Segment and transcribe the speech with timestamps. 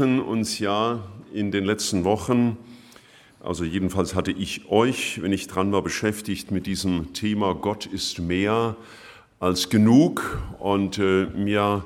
[0.00, 2.56] uns ja in den letzten Wochen,
[3.38, 8.18] also jedenfalls hatte ich euch, wenn ich dran war, beschäftigt mit diesem Thema Gott ist
[8.18, 8.74] mehr
[9.38, 11.84] als genug und äh, mir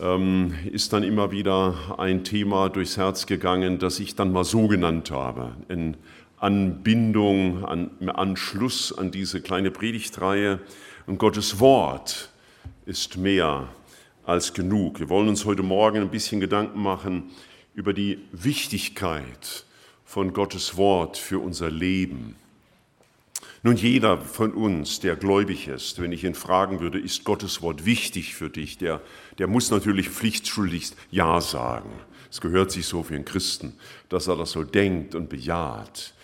[0.00, 4.66] ähm, ist dann immer wieder ein Thema durchs Herz gegangen, das ich dann mal so
[4.66, 5.98] genannt habe, in
[6.38, 10.60] Anbindung, an, Anschluss an diese kleine Predigtreihe.
[11.06, 12.30] Und Gottes Wort
[12.86, 13.83] ist mehr als
[14.54, 15.00] genug.
[15.00, 17.30] Wir wollen uns heute Morgen ein bisschen Gedanken machen
[17.74, 19.64] über die Wichtigkeit
[20.04, 22.36] von Gottes Wort für unser Leben.
[23.62, 27.84] Nun, jeder von uns, der gläubig ist, wenn ich ihn fragen würde, ist Gottes Wort
[27.84, 29.00] wichtig für dich, der,
[29.38, 31.90] der muss natürlich pflichtschuldigst Ja sagen.
[32.30, 33.74] Es gehört sich so für einen Christen,
[34.08, 36.14] dass er das so denkt und bejaht.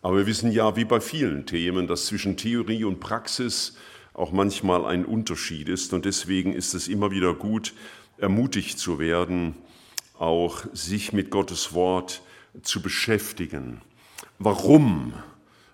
[0.00, 3.76] Aber wir wissen ja, wie bei vielen Themen, dass zwischen Theorie und Praxis
[4.18, 5.92] auch manchmal ein Unterschied ist.
[5.92, 7.72] Und deswegen ist es immer wieder gut,
[8.18, 9.54] ermutigt zu werden,
[10.18, 12.22] auch sich mit Gottes Wort
[12.62, 13.80] zu beschäftigen.
[14.40, 15.14] Warum?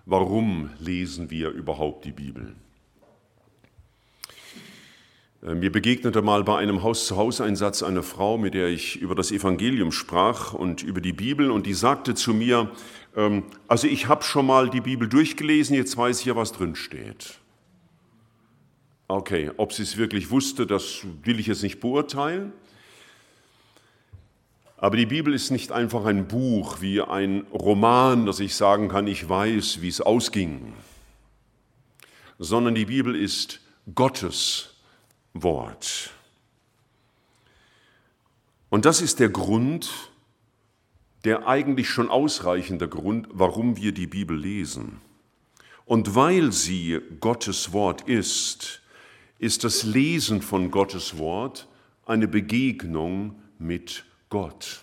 [0.04, 2.54] Warum lesen wir überhaupt die Bibel?
[5.42, 9.90] Äh, mir begegnete mal bei einem Haus-zu-Haus-Einsatz eine Frau, mit der ich über das Evangelium
[9.90, 12.70] sprach und über die Bibel, und die sagte zu mir,
[13.16, 16.76] ähm, also ich habe schon mal die Bibel durchgelesen, jetzt weiß ich ja, was drin
[16.76, 17.38] steht.
[19.06, 22.52] Okay, ob sie es wirklich wusste, das will ich jetzt nicht beurteilen.
[24.78, 29.06] Aber die Bibel ist nicht einfach ein Buch wie ein Roman, dass ich sagen kann,
[29.06, 30.72] ich weiß, wie es ausging,
[32.38, 33.60] sondern die Bibel ist
[33.94, 34.74] Gottes
[35.32, 36.10] Wort.
[38.70, 39.90] Und das ist der Grund,
[41.24, 45.00] der eigentlich schon ausreichende Grund, warum wir die Bibel lesen.
[45.86, 48.82] Und weil sie Gottes Wort ist,
[49.38, 51.68] ist das Lesen von Gottes Wort
[52.06, 54.82] eine Begegnung mit Gott.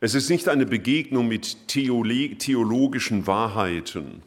[0.00, 4.22] Es ist nicht eine Begegnung mit theologischen Wahrheiten,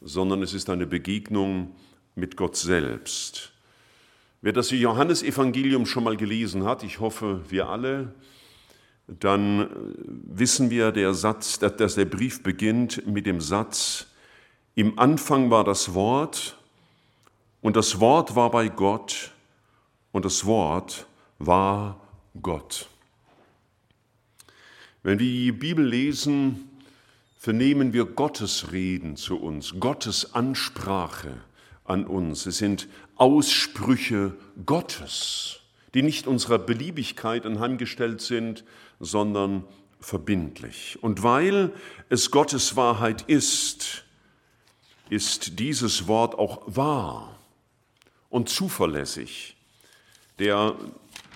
[0.00, 1.74] sondern es ist eine Begegnung
[2.14, 3.52] mit Gott selbst.
[4.40, 8.14] Wer das Johannesevangelium schon mal gelesen hat, ich hoffe, wir alle,
[9.06, 9.68] dann
[10.06, 14.06] wissen wir, der Satz, dass der Brief beginnt mit dem Satz,
[14.74, 16.58] im Anfang war das Wort
[17.60, 19.32] und das Wort war bei Gott
[20.12, 21.06] und das Wort
[21.38, 22.00] war
[22.40, 22.88] Gott.
[25.02, 26.68] Wenn wir die Bibel lesen,
[27.38, 31.32] vernehmen wir Gottes Reden zu uns, Gottes Ansprache
[31.84, 32.46] an uns.
[32.46, 34.34] Es sind Aussprüche
[34.64, 35.60] Gottes,
[35.94, 38.64] die nicht unserer Beliebigkeit anheimgestellt sind,
[38.98, 39.64] sondern
[40.00, 40.98] verbindlich.
[41.02, 41.72] Und weil
[42.08, 44.04] es Gottes Wahrheit ist,
[45.08, 47.35] ist dieses Wort auch wahr
[48.28, 49.56] und zuverlässig.
[50.38, 50.74] Der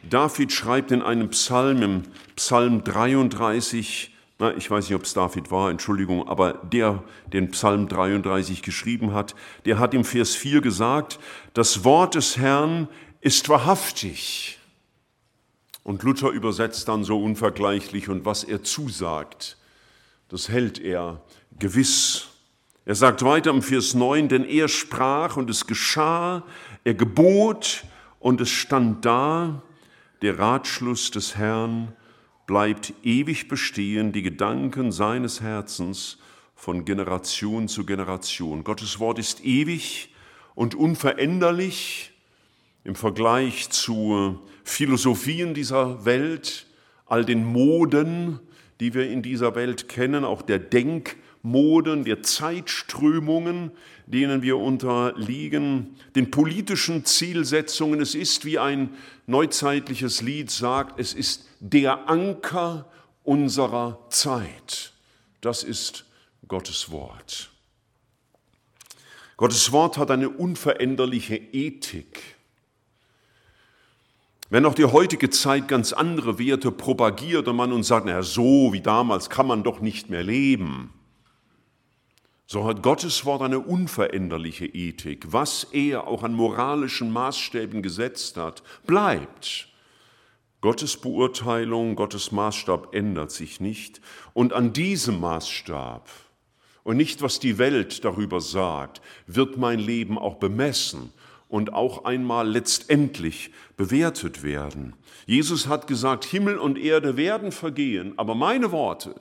[0.08, 2.02] David schreibt in einem Psalm, im
[2.36, 7.02] Psalm 33, na, ich weiß nicht, ob es David war, Entschuldigung, aber der
[7.32, 9.34] den Psalm 33 geschrieben hat,
[9.66, 11.18] der hat im Vers 4 gesagt,
[11.52, 12.88] das Wort des Herrn
[13.20, 14.58] ist wahrhaftig
[15.82, 19.56] und Luther übersetzt dann so unvergleichlich, und was er zusagt,
[20.28, 21.20] das hält er
[21.58, 22.28] gewiss.
[22.84, 26.44] Er sagt weiter im Vers 9, denn er sprach und es geschah,
[26.84, 27.84] er gebot
[28.18, 29.62] und es stand da,
[30.22, 31.92] der Ratschluss des Herrn
[32.46, 36.18] bleibt ewig bestehen, die Gedanken seines Herzens
[36.54, 38.64] von Generation zu Generation.
[38.64, 40.12] Gottes Wort ist ewig
[40.54, 42.12] und unveränderlich
[42.84, 46.66] im Vergleich zu Philosophien dieser Welt,
[47.06, 48.40] all den Moden,
[48.80, 50.58] die wir in dieser Welt kennen, auch der
[51.42, 53.72] Denkmoden, der Zeitströmungen,
[54.06, 58.00] denen wir unterliegen, den politischen Zielsetzungen.
[58.00, 58.90] Es ist, wie ein
[59.26, 62.90] neuzeitliches Lied sagt, es ist der Anker
[63.24, 64.92] unserer Zeit.
[65.40, 66.04] Das ist
[66.48, 67.50] Gottes Wort.
[69.36, 72.36] Gottes Wort hat eine unveränderliche Ethik.
[74.50, 78.72] Wenn auch die heutige Zeit ganz andere Werte propagiert und man uns sagt, na so
[78.72, 80.92] wie damals kann man doch nicht mehr leben,
[82.52, 85.32] so hat Gottes Wort eine unveränderliche Ethik.
[85.32, 89.68] Was er auch an moralischen Maßstäben gesetzt hat, bleibt.
[90.60, 94.00] Gottes Beurteilung, Gottes Maßstab ändert sich nicht.
[94.32, 96.10] Und an diesem Maßstab
[96.82, 101.12] und nicht, was die Welt darüber sagt, wird mein Leben auch bemessen
[101.46, 104.96] und auch einmal letztendlich bewertet werden.
[105.24, 109.14] Jesus hat gesagt, Himmel und Erde werden vergehen, aber meine Worte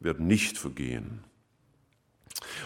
[0.00, 1.22] werden nicht vergehen.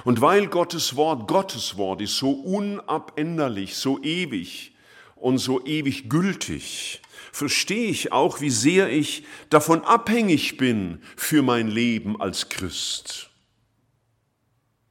[0.04, 4.74] Und weil Gottes Wort Gottes Wort ist, so unabänderlich, so ewig
[5.16, 7.02] und so ewig gültig,
[7.32, 13.30] verstehe ich auch, wie sehr ich davon abhängig bin für mein Leben als Christ.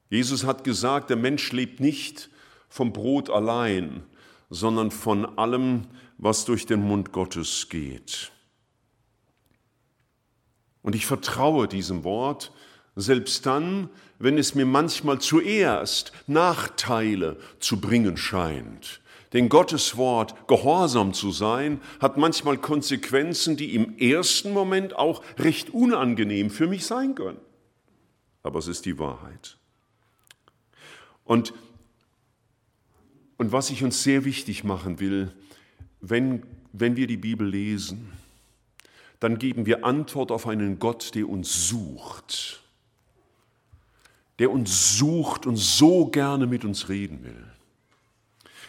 [0.10, 2.30] Jesus hat gesagt, der Mensch lebt nicht
[2.68, 4.04] vom Brot allein,
[4.50, 5.88] sondern von allem,
[6.18, 8.32] was durch den Mund Gottes geht.
[10.82, 12.52] Und ich vertraue diesem Wort,
[12.96, 13.90] selbst dann,
[14.20, 19.02] wenn es mir manchmal zuerst Nachteile zu bringen scheint.
[19.34, 25.70] Denn Gottes Wort, gehorsam zu sein, hat manchmal Konsequenzen, die im ersten Moment auch recht
[25.70, 27.40] unangenehm für mich sein können.
[28.42, 29.58] Aber es ist die Wahrheit.
[31.26, 31.54] Und,
[33.38, 35.32] und was ich uns sehr wichtig machen will,
[36.02, 38.12] wenn, wenn wir die Bibel lesen,
[39.20, 42.64] dann geben wir Antwort auf einen Gott, der uns sucht,
[44.40, 47.46] der uns sucht und so gerne mit uns reden will.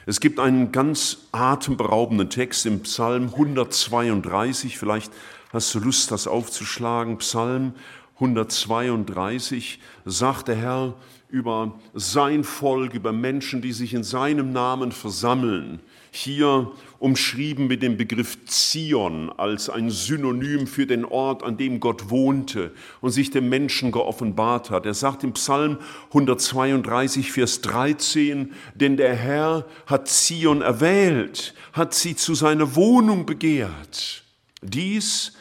[0.06, 5.12] Es gibt einen ganz atemberaubenden Text im Psalm 132, vielleicht
[5.52, 7.18] hast du Lust, das aufzuschlagen.
[7.18, 7.74] Psalm
[8.16, 10.94] 132 sagt der Herr
[11.28, 15.80] über sein Volk, über Menschen, die sich in seinem Namen versammeln
[16.10, 22.10] hier umschrieben mit dem Begriff Zion als ein Synonym für den Ort, an dem Gott
[22.10, 24.84] wohnte und sich dem Menschen geoffenbart hat.
[24.84, 32.14] Er sagt im Psalm 132, Vers 13, denn der Herr hat Zion erwählt, hat sie
[32.14, 34.22] zu seiner Wohnung begehrt.
[34.60, 35.32] Dies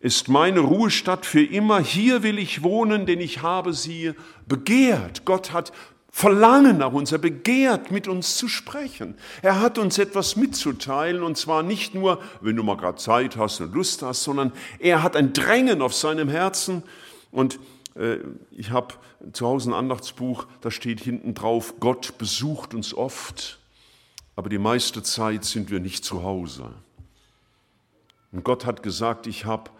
[0.00, 1.80] ist meine Ruhestadt für immer.
[1.80, 4.12] Hier will ich wohnen, denn ich habe sie
[4.46, 5.26] begehrt.
[5.26, 5.72] Gott hat
[6.18, 9.16] Verlangen nach uns, er begehrt, mit uns zu sprechen.
[9.42, 13.60] Er hat uns etwas mitzuteilen und zwar nicht nur, wenn du mal gerade Zeit hast
[13.60, 16.84] und Lust hast, sondern er hat ein Drängen auf seinem Herzen.
[17.30, 17.58] Und
[17.96, 18.16] äh,
[18.50, 18.94] ich habe
[19.34, 23.58] zu Hause ein Andachtsbuch, da steht hinten drauf, Gott besucht uns oft,
[24.36, 26.70] aber die meiste Zeit sind wir nicht zu Hause.
[28.32, 29.70] Und Gott hat gesagt, ich habe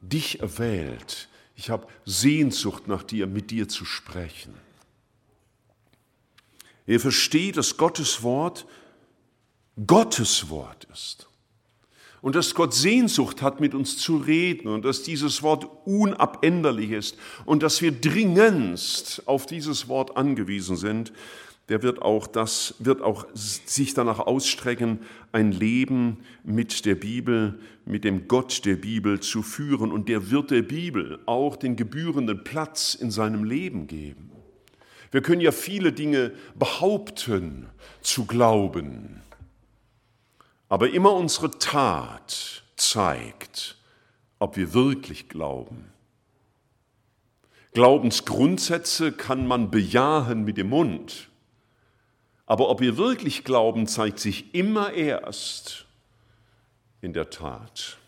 [0.00, 4.54] dich erwählt, ich habe Sehnsucht nach dir, mit dir zu sprechen.
[6.86, 8.66] Er versteht, dass Gottes Wort
[9.86, 11.28] Gottes Wort ist.
[12.22, 17.18] Und dass Gott Sehnsucht hat, mit uns zu reden und dass dieses Wort unabänderlich ist
[17.44, 21.12] und dass wir dringendst auf dieses Wort angewiesen sind,
[21.68, 25.00] der wird auch das, wird auch sich danach ausstrecken,
[25.32, 29.92] ein Leben mit der Bibel, mit dem Gott der Bibel zu führen.
[29.92, 34.35] Und der wird der Bibel auch den gebührenden Platz in seinem Leben geben.
[35.10, 37.68] Wir können ja viele Dinge behaupten
[38.00, 39.22] zu glauben,
[40.68, 43.76] aber immer unsere Tat zeigt,
[44.38, 45.92] ob wir wirklich glauben.
[47.72, 51.28] Glaubensgrundsätze kann man bejahen mit dem Mund,
[52.46, 55.86] aber ob wir wirklich glauben, zeigt sich immer erst
[57.00, 57.98] in der Tat.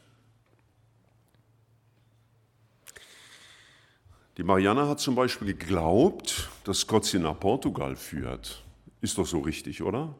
[4.39, 8.63] Die Marianne hat zum Beispiel geglaubt, dass Gott sie nach Portugal führt.
[9.01, 10.15] Ist doch so richtig, oder?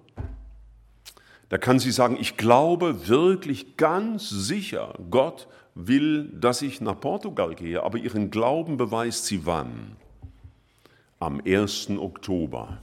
[1.49, 7.55] Da kann sie sagen, ich glaube wirklich ganz sicher, Gott will, dass ich nach Portugal
[7.55, 9.95] gehe, aber ihren Glauben beweist sie wann?
[11.21, 11.91] Am 1.
[11.91, 12.83] Oktober.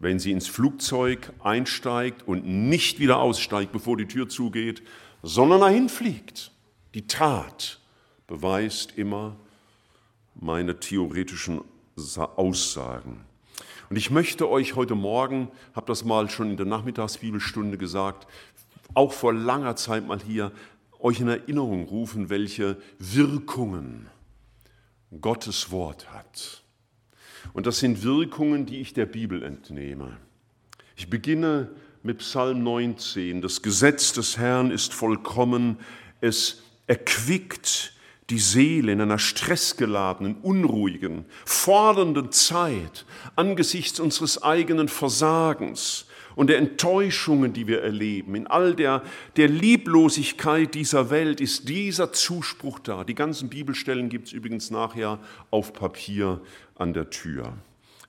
[0.00, 4.82] Wenn sie ins Flugzeug einsteigt und nicht wieder aussteigt, bevor die Tür zugeht,
[5.22, 6.52] sondern dahin fliegt.
[6.92, 7.80] Die Tat
[8.26, 9.36] beweist immer,
[10.40, 11.60] meine theoretischen
[12.36, 13.24] Aussagen.
[13.90, 18.26] Und ich möchte euch heute Morgen, habe das mal schon in der Nachmittagsbibelstunde gesagt,
[18.94, 20.52] auch vor langer Zeit mal hier
[20.98, 24.08] euch in Erinnerung rufen, welche Wirkungen
[25.20, 26.62] Gottes Wort hat.
[27.52, 30.16] Und das sind Wirkungen, die ich der Bibel entnehme.
[30.96, 31.70] Ich beginne
[32.02, 33.42] mit Psalm 19.
[33.42, 35.78] Das Gesetz des Herrn ist vollkommen,
[36.20, 37.92] es erquickt
[38.30, 43.04] die Seele in einer stressgeladenen, unruhigen, fordernden Zeit
[43.36, 46.06] angesichts unseres eigenen Versagens
[46.36, 49.02] und der Enttäuschungen, die wir erleben, in all der,
[49.36, 53.04] der Lieblosigkeit dieser Welt ist dieser Zuspruch da.
[53.04, 55.18] Die ganzen Bibelstellen gibt es übrigens nachher
[55.50, 56.40] auf Papier
[56.76, 57.54] an der Tür,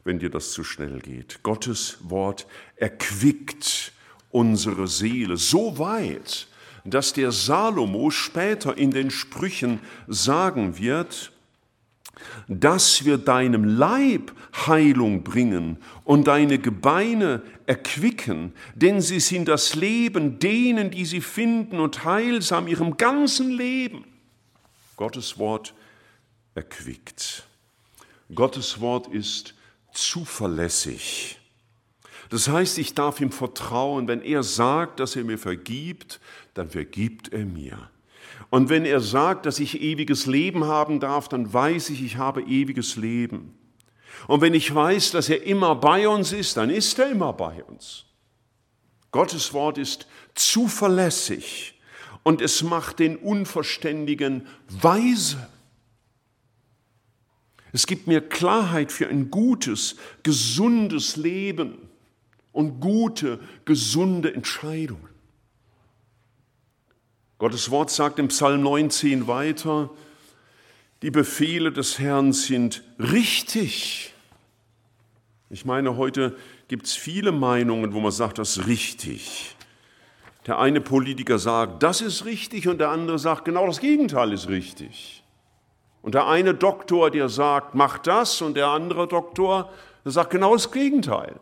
[0.03, 1.41] wenn dir das zu schnell geht.
[1.43, 2.47] Gottes Wort
[2.77, 3.91] erquickt
[4.29, 6.47] unsere Seele so weit,
[6.83, 11.31] dass der Salomo später in den Sprüchen sagen wird,
[12.47, 14.31] dass wir deinem Leib
[14.67, 21.79] Heilung bringen und deine Gebeine erquicken, denn sie sind das Leben denen, die sie finden
[21.79, 24.05] und heilsam ihrem ganzen Leben.
[24.97, 25.73] Gottes Wort
[26.53, 27.47] erquickt.
[28.33, 29.55] Gottes Wort ist
[29.93, 31.38] zuverlässig.
[32.29, 34.07] Das heißt, ich darf ihm vertrauen.
[34.07, 36.21] Wenn er sagt, dass er mir vergibt,
[36.53, 37.89] dann vergibt er mir.
[38.50, 42.41] Und wenn er sagt, dass ich ewiges Leben haben darf, dann weiß ich, ich habe
[42.41, 43.53] ewiges Leben.
[44.27, 47.63] Und wenn ich weiß, dass er immer bei uns ist, dann ist er immer bei
[47.63, 48.05] uns.
[49.12, 51.79] Gottes Wort ist zuverlässig
[52.24, 55.50] und es macht den Unverständigen weise.
[57.74, 61.89] Es gibt mir Klarheit für ein gutes, gesundes Leben
[62.51, 65.11] und gute, gesunde Entscheidungen.
[67.41, 69.89] Gottes Wort sagt im Psalm 19 weiter,
[71.01, 74.13] die Befehle des Herrn sind richtig.
[75.50, 79.55] Ich meine, heute gibt es viele Meinungen, wo man sagt, das ist richtig.
[80.45, 84.48] Der eine Politiker sagt, das ist richtig und der andere sagt, genau das Gegenteil ist
[84.48, 85.24] richtig.
[86.03, 89.74] Und der eine Doktor, der sagt, mach das und der andere Doktor,
[90.05, 91.33] der sagt genau das Gegenteil.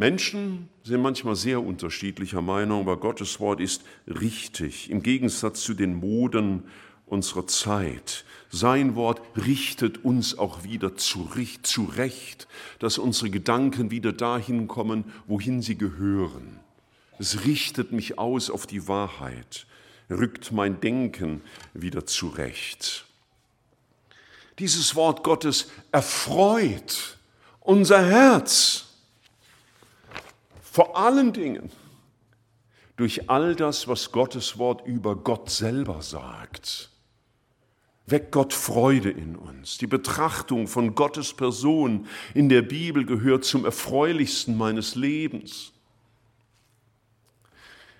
[0.00, 5.94] Menschen sind manchmal sehr unterschiedlicher Meinung, aber Gottes Wort ist richtig, im Gegensatz zu den
[5.94, 6.62] Moden
[7.04, 8.24] unserer Zeit.
[8.48, 15.76] Sein Wort richtet uns auch wieder zurecht, dass unsere Gedanken wieder dahin kommen, wohin sie
[15.76, 16.60] gehören.
[17.18, 19.66] Es richtet mich aus auf die Wahrheit,
[20.08, 21.42] rückt mein Denken
[21.74, 23.04] wieder zurecht.
[24.58, 27.18] Dieses Wort Gottes erfreut
[27.60, 28.86] unser Herz.
[30.70, 31.68] Vor allen Dingen
[32.94, 36.90] durch all das, was Gottes Wort über Gott selber sagt.
[38.06, 39.78] Weckt Gott Freude in uns.
[39.78, 45.72] Die Betrachtung von Gottes Person in der Bibel gehört zum erfreulichsten meines Lebens.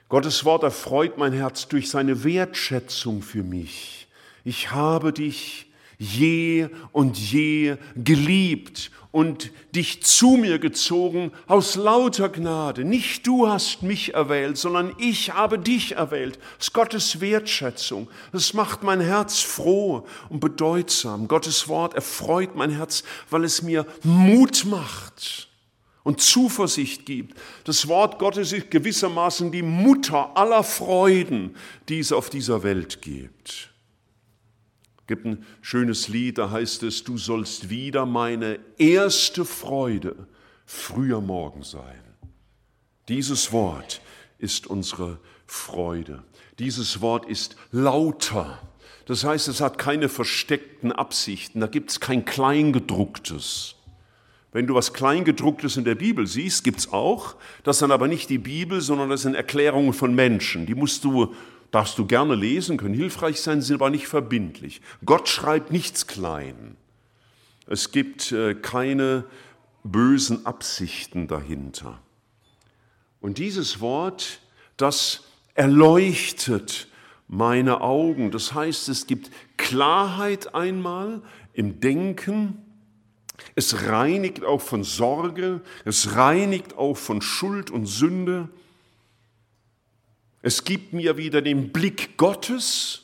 [0.08, 4.06] Gottes Wort erfreut mein Herz durch seine Wertschätzung für mich.
[4.44, 5.69] Ich habe dich
[6.00, 12.84] je und je geliebt und dich zu mir gezogen aus lauter Gnade.
[12.84, 16.38] Nicht du hast mich erwählt, sondern ich habe dich erwählt.
[16.56, 18.08] Das ist Gottes Wertschätzung.
[18.32, 21.28] Das macht mein Herz froh und bedeutsam.
[21.28, 25.48] Gottes Wort erfreut mein Herz, weil es mir Mut macht
[26.02, 27.38] und Zuversicht gibt.
[27.64, 31.56] Das Wort Gottes ist gewissermaßen die Mutter aller Freuden,
[31.90, 33.69] die es auf dieser Welt gibt.
[35.10, 40.28] Gibt ein schönes Lied, da heißt es, du sollst wieder meine erste Freude
[40.66, 42.00] früher Morgen sein.
[43.08, 44.02] Dieses Wort
[44.38, 46.22] ist unsere Freude.
[46.60, 48.60] Dieses Wort ist lauter.
[49.06, 51.58] Das heißt, es hat keine versteckten Absichten.
[51.58, 53.74] Da gibt es kein Kleingedrucktes.
[54.52, 57.34] Wenn du was Kleingedrucktes in der Bibel siehst, gibt es auch.
[57.64, 60.66] Das dann aber nicht die Bibel, sondern das sind Erklärungen von Menschen.
[60.66, 61.34] Die musst du,
[61.70, 64.80] darfst du gerne lesen, können hilfreich sein, sind aber nicht verbindlich.
[65.04, 66.76] Gott schreibt nichts klein.
[67.66, 69.24] Es gibt äh, keine
[69.84, 72.00] bösen Absichten dahinter.
[73.20, 74.40] Und dieses Wort,
[74.76, 75.24] das
[75.54, 76.88] erleuchtet
[77.28, 78.30] meine Augen.
[78.30, 81.22] Das heißt, es gibt Klarheit einmal
[81.52, 82.64] im Denken,
[83.54, 88.48] es reinigt auch von Sorge, es reinigt auch von Schuld und Sünde.
[90.42, 93.02] Es gibt mir wieder den Blick Gottes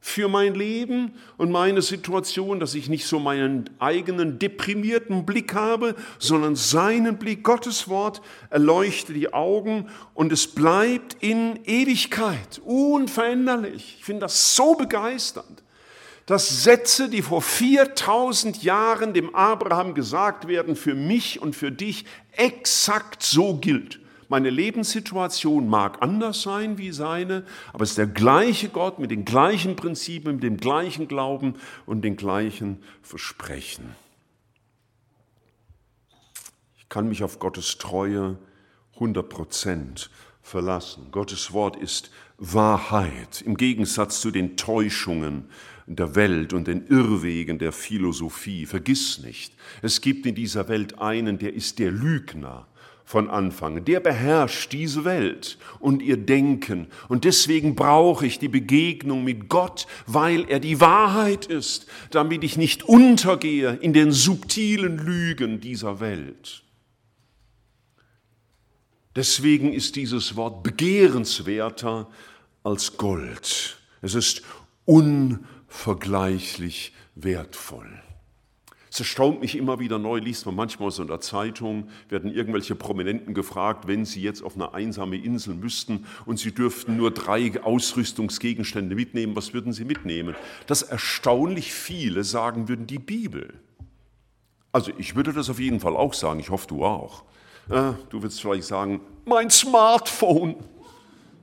[0.00, 5.94] für mein Leben und meine Situation, dass ich nicht so meinen eigenen deprimierten Blick habe,
[6.18, 8.20] sondern seinen Blick, Gottes Wort,
[8.50, 13.96] erleuchtet die Augen und es bleibt in Ewigkeit, unveränderlich.
[13.98, 15.62] Ich finde das so begeisternd
[16.26, 22.04] dass Sätze, die vor 4000 Jahren dem Abraham gesagt werden, für mich und für dich
[22.36, 24.01] exakt so gilt.
[24.32, 29.26] Meine Lebenssituation mag anders sein wie seine, aber es ist der gleiche Gott mit den
[29.26, 33.94] gleichen Prinzipien, mit dem gleichen Glauben und den gleichen Versprechen.
[36.78, 38.38] Ich kann mich auf Gottes Treue
[38.94, 40.08] 100 Prozent
[40.40, 41.08] verlassen.
[41.10, 45.50] Gottes Wort ist Wahrheit im Gegensatz zu den Täuschungen
[45.84, 48.64] der Welt und den Irrwegen der Philosophie.
[48.64, 52.66] Vergiss nicht, es gibt in dieser Welt einen, der ist der Lügner
[53.04, 53.84] von Anfang.
[53.84, 56.86] Der beherrscht diese Welt und ihr Denken.
[57.08, 62.56] Und deswegen brauche ich die Begegnung mit Gott, weil er die Wahrheit ist, damit ich
[62.56, 66.62] nicht untergehe in den subtilen Lügen dieser Welt.
[69.14, 72.08] Deswegen ist dieses Wort begehrenswerter
[72.64, 73.76] als Gold.
[74.00, 74.40] Es ist
[74.84, 78.01] unvergleichlich wertvoll.
[78.92, 82.74] Es erstaunt mich immer wieder neu, liest man manchmal so in der Zeitung, werden irgendwelche
[82.74, 87.58] Prominenten gefragt, wenn sie jetzt auf eine einsame Insel müssten und sie dürften nur drei
[87.62, 90.36] Ausrüstungsgegenstände mitnehmen, was würden sie mitnehmen?
[90.66, 93.54] Dass erstaunlich viele sagen würden, die Bibel.
[94.72, 97.24] Also ich würde das auf jeden Fall auch sagen, ich hoffe du auch.
[97.70, 100.56] Äh, du würdest vielleicht sagen, mein Smartphone.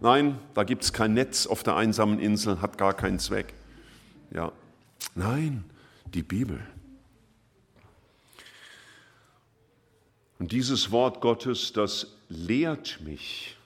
[0.02, 3.56] Nein, da gibt es kein Netz auf der einsamen Insel, hat gar keinen Zweck.
[4.32, 4.52] Ja.
[5.16, 5.64] Nein,
[6.14, 6.60] die Bibel.
[10.40, 13.58] Und dieses Wort Gottes, das lehrt mich.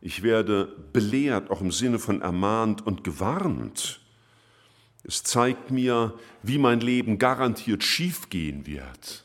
[0.00, 4.00] Ich werde belehrt, auch im Sinne von ermahnt und gewarnt.
[5.02, 9.24] Es zeigt mir, wie mein Leben garantiert schiefgehen wird.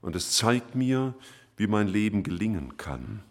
[0.00, 1.14] Und es zeigt mir,
[1.56, 3.22] wie mein Leben gelingen kann.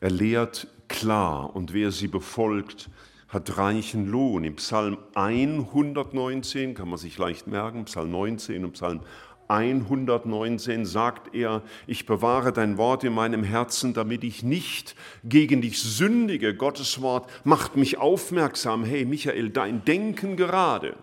[0.00, 2.90] Er lehrt klar und wer sie befolgt,
[3.28, 4.44] hat reichen Lohn.
[4.44, 9.00] Im Psalm 119 kann man sich leicht merken, Psalm 19 und Psalm
[9.48, 15.80] 119 sagt er, ich bewahre dein Wort in meinem Herzen, damit ich nicht gegen dich
[15.80, 16.54] sündige.
[16.54, 18.84] Gottes Wort macht mich aufmerksam.
[18.84, 20.96] Hey Michael, dein Denken gerade,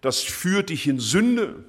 [0.00, 1.64] das führt dich in Sünde.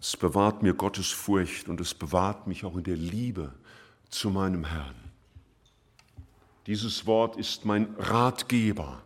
[0.00, 3.54] Es bewahrt mir Gottes Furcht und es bewahrt mich auch in der Liebe
[4.10, 4.94] zu meinem Herrn.
[6.66, 9.02] Dieses Wort ist mein Ratgeber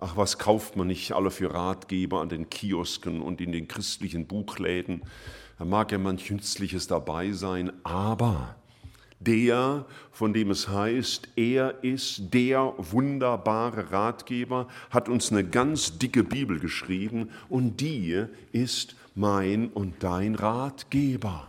[0.00, 4.26] Ach, was kauft man nicht alle für Ratgeber an den Kiosken und in den christlichen
[4.26, 5.02] Buchläden?
[5.58, 8.54] Da mag ja manch Nützliches dabei sein, aber
[9.18, 16.22] der, von dem es heißt, er ist der wunderbare Ratgeber, hat uns eine ganz dicke
[16.22, 21.48] Bibel geschrieben und die ist mein und dein Ratgeber.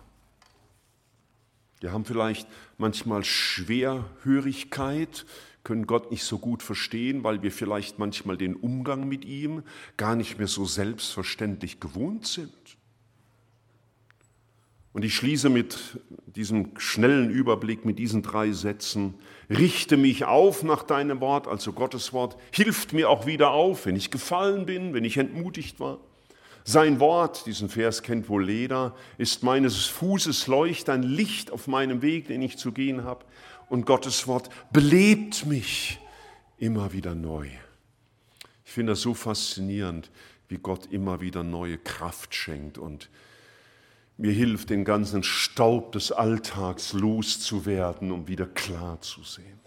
[1.81, 2.47] Wir haben vielleicht
[2.79, 5.27] manchmal Schwerhörigkeit,
[5.63, 9.63] können Gott nicht so gut verstehen, weil wir vielleicht manchmal den Umgang mit ihm
[9.97, 12.53] gar nicht mehr so selbstverständlich gewohnt sind.
[14.91, 19.13] Und ich schließe mit diesem schnellen Überblick, mit diesen drei Sätzen.
[19.49, 23.95] Richte mich auf nach deinem Wort, also Gottes Wort, hilft mir auch wieder auf, wenn
[23.95, 25.99] ich gefallen bin, wenn ich entmutigt war.
[26.63, 32.01] Sein Wort, diesen Vers kennt wohl jeder, ist meines Fußes Leucht, ein Licht auf meinem
[32.01, 33.25] Weg, den ich zu gehen habe
[33.69, 35.99] und Gottes Wort belebt mich
[36.57, 37.47] immer wieder neu.
[38.65, 40.11] Ich finde das so faszinierend,
[40.47, 43.09] wie Gott immer wieder neue Kraft schenkt und
[44.17, 49.58] mir hilft, den ganzen Staub des Alltags loszuwerden, um wieder klar zu sehen.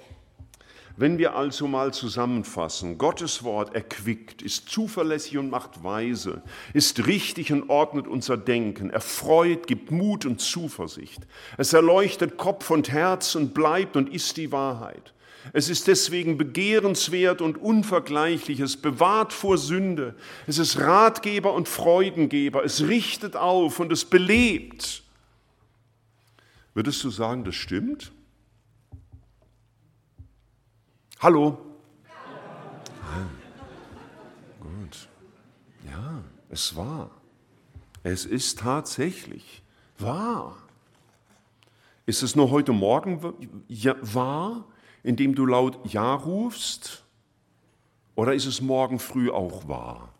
[0.96, 6.42] Wenn wir also mal zusammenfassen, Gottes Wort erquickt, ist zuverlässig und macht weise,
[6.74, 11.26] ist richtig und ordnet unser Denken, erfreut, gibt Mut und Zuversicht.
[11.56, 15.14] Es erleuchtet Kopf und Herz und bleibt und ist die Wahrheit.
[15.52, 18.60] Es ist deswegen begehrenswert und unvergleichlich.
[18.60, 20.14] Es bewahrt vor Sünde.
[20.46, 22.64] Es ist Ratgeber und Freudengeber.
[22.64, 25.02] Es richtet auf und es belebt.
[26.74, 28.12] Würdest du sagen, das stimmt?
[31.22, 31.56] Hallo?
[33.00, 33.30] Ja.
[34.58, 35.08] Gut.
[35.88, 37.12] Ja, es war.
[38.02, 39.62] Es ist tatsächlich
[40.00, 40.56] wahr.
[42.06, 44.64] Ist es nur heute Morgen wahr,
[45.04, 47.04] indem du laut Ja rufst?
[48.16, 50.12] Oder ist es morgen früh auch wahr?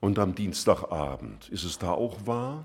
[0.00, 2.64] Und am Dienstagabend, ist es da auch wahr?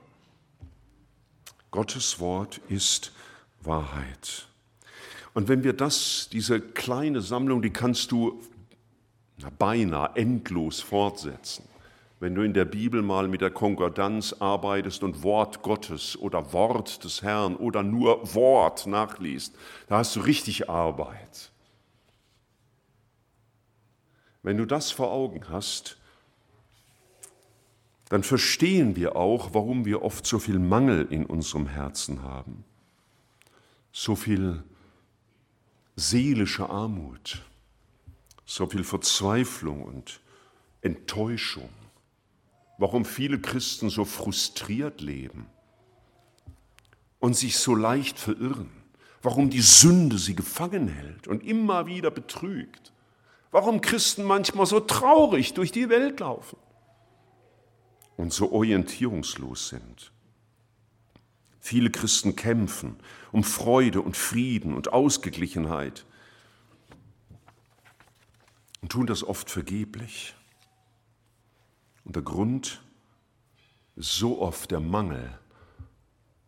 [1.70, 3.14] Gottes Wort ist
[3.62, 4.47] Wahrheit.
[5.34, 8.42] Und wenn wir das, diese kleine Sammlung, die kannst du
[9.58, 11.68] beinahe endlos fortsetzen.
[12.20, 17.04] Wenn du in der Bibel mal mit der Konkordanz arbeitest und Wort Gottes oder Wort
[17.04, 19.56] des Herrn oder nur Wort nachliest,
[19.88, 21.52] da hast du richtig Arbeit.
[24.42, 25.98] Wenn du das vor Augen hast,
[28.10, 32.64] dann verstehen wir auch, warum wir oft so viel Mangel in unserem Herzen haben,
[33.92, 34.64] so viel
[35.98, 37.42] seelische Armut,
[38.46, 40.22] so viel Verzweiflung und
[40.82, 41.70] Enttäuschung,
[42.78, 45.48] warum viele Christen so frustriert leben
[47.20, 48.70] und sich so leicht verirren,
[49.24, 52.94] warum die Sünde sie gefangen hält und immer wieder betrügt,
[53.50, 56.60] warum Christen manchmal so traurig durch die Welt laufen
[58.18, 60.12] und so orientierungslos sind.
[61.68, 62.96] Viele Christen kämpfen
[63.34, 66.06] um Freude und Frieden und Ausgeglichenheit
[68.82, 70.34] und tun das oft vergeblich.
[72.06, 72.82] Und der Grund
[73.98, 75.38] ist so oft der Mangel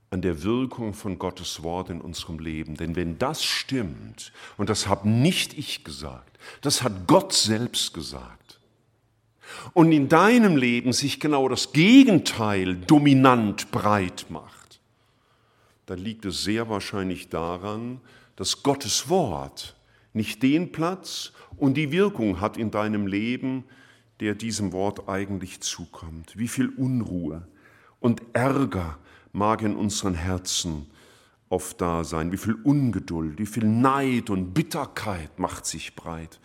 [0.09, 2.77] an der Wirkung von Gottes Wort in unserem Leben.
[2.77, 8.61] Denn wenn das stimmt, und das habe nicht ich gesagt, das hat Gott selbst gesagt,
[9.73, 14.58] und in deinem Leben sich genau das Gegenteil dominant breit macht,
[15.89, 17.99] dann liegt es sehr wahrscheinlich daran,
[18.35, 19.75] dass Gottes Wort
[20.13, 23.63] nicht den Platz und die Wirkung hat in deinem Leben,
[24.19, 26.37] der diesem Wort eigentlich zukommt.
[26.37, 27.47] Wie viel Unruhe
[27.99, 28.99] und Ärger
[29.33, 30.85] mag in unseren Herzen
[31.49, 36.39] oft da sein, wie viel Ungeduld, wie viel Neid und Bitterkeit macht sich breit.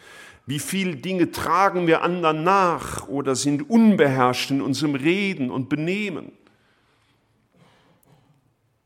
[0.46, 6.32] Wie viele Dinge tragen wir anderen nach oder sind unbeherrscht in unserem Reden und Benehmen.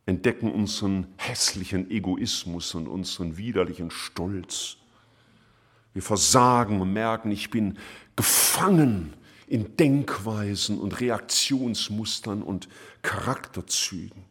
[0.09, 4.79] Entdecken unseren hässlichen Egoismus und unseren widerlichen Stolz.
[5.93, 7.77] Wir versagen und merken, ich bin
[8.17, 9.13] gefangen
[9.49, 12.71] in Denkweisen und Reaktionsmustern und
[13.03, 14.25] Charakterzügen.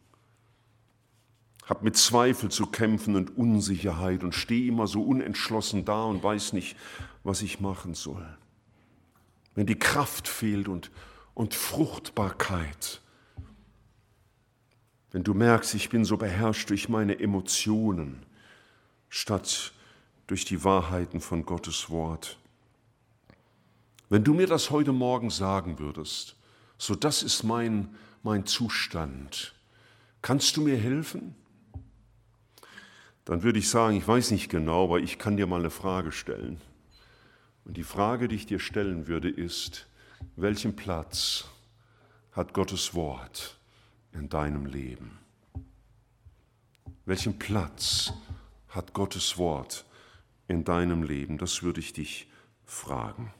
[1.64, 6.54] Hab mit Zweifel zu kämpfen und Unsicherheit und stehe immer so unentschlossen da und weiß
[6.54, 6.76] nicht,
[7.22, 8.26] was ich machen soll.
[9.54, 10.90] Wenn die Kraft fehlt und,
[11.34, 13.00] und Fruchtbarkeit,
[15.12, 18.24] wenn du merkst, ich bin so beherrscht durch meine Emotionen,
[19.08, 19.72] statt
[20.26, 22.38] durch die Wahrheiten von Gottes Wort.
[24.10, 26.36] Wenn du mir das heute Morgen sagen würdest,
[26.76, 29.54] so das ist mein, mein Zustand,
[30.20, 31.34] kannst du mir helfen?
[33.24, 36.12] Dann würde ich sagen, ich weiß nicht genau, aber ich kann dir mal eine Frage
[36.12, 36.60] stellen.
[37.64, 39.86] Und die Frage, die ich dir stellen würde, ist,
[40.36, 41.44] welchen Platz
[42.32, 43.57] hat Gottes Wort
[44.18, 45.18] in deinem Leben?
[47.04, 48.12] Welchen Platz
[48.68, 49.86] hat Gottes Wort
[50.48, 51.38] in deinem Leben?
[51.38, 52.28] Das würde ich dich
[52.64, 53.32] fragen.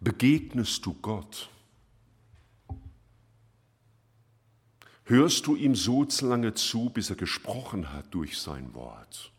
[0.00, 1.50] Begegnest du Gott?
[5.04, 9.32] Hörst du ihm so lange zu, bis er gesprochen hat durch sein Wort?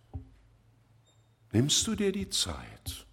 [1.51, 3.05] Nimmst du dir die Zeit?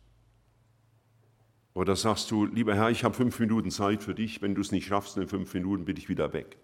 [1.79, 4.73] Oder sagst du, lieber Herr, ich habe fünf Minuten Zeit für dich, wenn du es
[4.73, 6.57] nicht schaffst in fünf Minuten, bin ich wieder weg.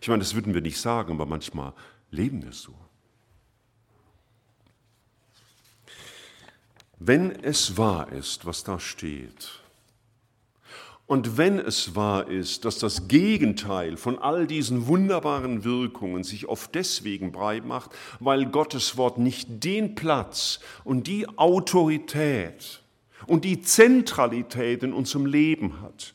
[0.00, 1.74] Ich meine, das würden wir nicht sagen, aber manchmal
[2.10, 2.74] leben wir so.
[6.98, 9.60] Wenn es wahr ist, was da steht,
[11.06, 16.74] und wenn es wahr ist, dass das Gegenteil von all diesen wunderbaren Wirkungen sich oft
[16.74, 22.81] deswegen breit macht, weil Gottes Wort nicht den Platz und die Autorität
[23.26, 26.14] und die Zentralität in unserem Leben hat,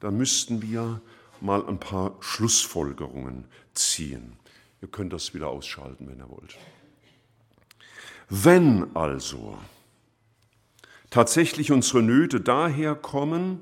[0.00, 1.00] dann müssten wir
[1.40, 3.44] mal ein paar Schlussfolgerungen
[3.74, 4.36] ziehen.
[4.82, 6.56] Ihr könnt das wieder ausschalten, wenn ihr wollt.
[8.28, 9.58] Wenn also
[11.10, 13.60] tatsächlich unsere Nöte daher kommen,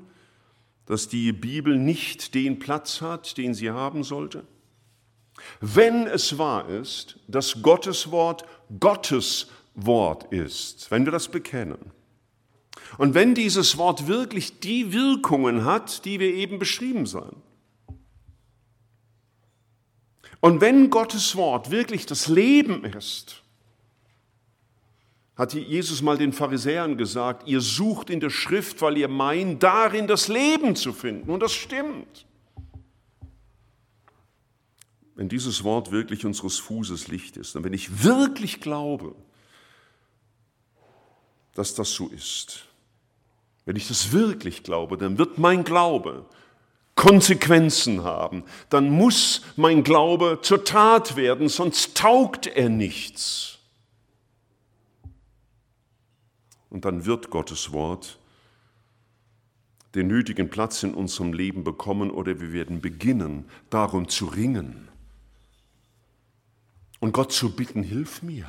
[0.85, 4.43] dass die Bibel nicht den Platz hat, den sie haben sollte?
[5.61, 8.45] Wenn es wahr ist, dass Gottes Wort
[8.79, 11.91] Gottes Wort ist, wenn wir das bekennen,
[12.97, 17.41] und wenn dieses Wort wirklich die Wirkungen hat, die wir eben beschrieben sahen,
[20.41, 23.43] und wenn Gottes Wort wirklich das Leben ist,
[25.35, 30.05] hat Jesus mal den Pharisäern gesagt, ihr sucht in der Schrift, weil ihr meint, darin
[30.05, 31.31] das Leben zu finden.
[31.31, 32.25] Und das stimmt.
[35.15, 39.15] Wenn dieses Wort wirklich unseres Fußes Licht ist und wenn ich wirklich glaube,
[41.53, 42.67] dass das so ist,
[43.65, 46.25] wenn ich das wirklich glaube, dann wird mein Glaube
[46.95, 48.43] Konsequenzen haben.
[48.69, 53.57] Dann muss mein Glaube zur Tat werden, sonst taugt er nichts.
[56.69, 58.19] Und dann wird Gottes Wort
[59.95, 64.87] den nötigen Platz in unserem Leben bekommen oder wir werden beginnen, darum zu ringen.
[66.99, 68.47] Und Gott zu bitten, hilf mir,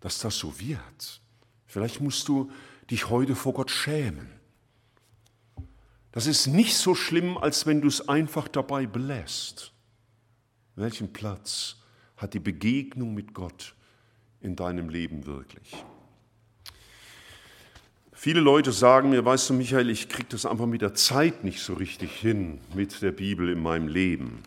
[0.00, 1.20] dass das so wird.
[1.66, 2.50] Vielleicht musst du
[2.92, 4.28] dich heute vor Gott schämen.
[6.12, 9.72] Das ist nicht so schlimm, als wenn du es einfach dabei belässt.
[10.76, 11.76] Welchen Platz
[12.18, 13.74] hat die Begegnung mit Gott
[14.40, 15.74] in deinem Leben wirklich?
[18.12, 21.60] Viele Leute sagen mir, weißt du, Michael, ich kriege das einfach mit der Zeit nicht
[21.60, 24.42] so richtig hin mit der Bibel in meinem Leben.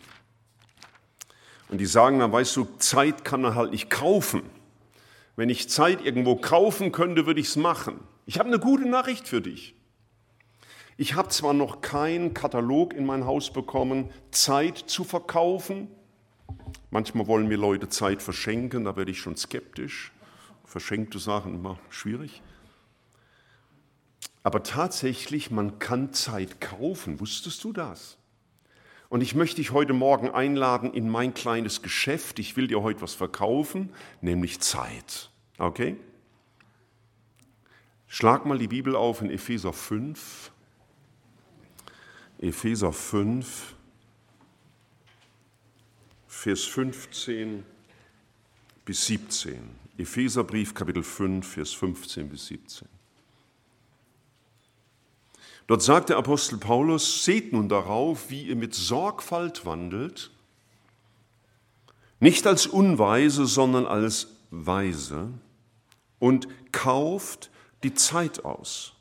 [1.68, 4.42] Und die sagen dann, weißt du, Zeit kann man halt nicht kaufen.
[5.34, 7.98] Wenn ich Zeit irgendwo kaufen könnte, würde ich es machen.
[8.26, 9.76] Ich habe eine gute Nachricht für dich.
[10.96, 15.88] Ich habe zwar noch keinen Katalog in mein Haus bekommen, Zeit zu verkaufen.
[16.90, 20.12] Manchmal wollen mir Leute Zeit verschenken, da werde ich schon skeptisch.
[20.64, 22.42] Verschenkte Sachen immer schwierig.
[24.42, 27.20] Aber tatsächlich, man kann Zeit kaufen.
[27.20, 28.16] Wusstest du das?
[29.08, 32.40] Und ich möchte dich heute Morgen einladen in mein kleines Geschäft.
[32.40, 35.30] Ich will dir heute was verkaufen, nämlich Zeit.
[35.58, 35.96] Okay?
[38.08, 40.52] Schlag mal die Bibel auf in Epheser 5.
[42.38, 43.74] Epheser 5,
[46.28, 47.64] Vers 15
[48.84, 49.58] bis 17.
[49.96, 52.88] Epheserbrief Kapitel 5, Vers 15 bis 17.
[55.66, 60.30] Dort sagt der Apostel Paulus, seht nun darauf, wie ihr mit Sorgfalt wandelt,
[62.20, 65.32] nicht als Unweise, sondern als Weise,
[66.18, 67.50] und kauft
[67.82, 68.92] die Zeit aus.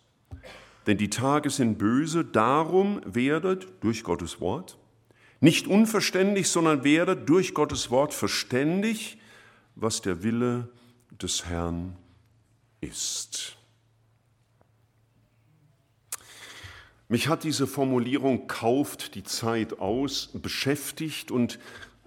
[0.87, 4.77] Denn die Tage sind böse, darum werdet durch Gottes Wort
[5.41, 9.19] nicht unverständlich, sondern werdet durch Gottes Wort verständig,
[9.75, 10.69] was der Wille
[11.11, 11.95] des Herrn
[12.81, 13.57] ist.
[17.07, 21.59] Mich hat diese Formulierung kauft die Zeit aus beschäftigt und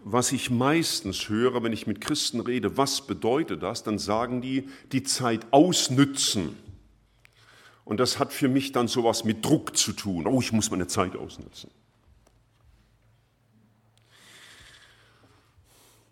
[0.05, 4.69] was ich meistens höre, wenn ich mit Christen rede, was bedeutet das, dann sagen die,
[4.93, 6.57] die Zeit ausnützen.
[7.85, 10.27] Und das hat für mich dann sowas mit Druck zu tun.
[10.27, 11.71] Oh, ich muss meine Zeit ausnutzen.